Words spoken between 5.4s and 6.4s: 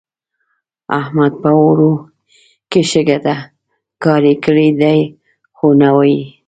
خو نه وايي.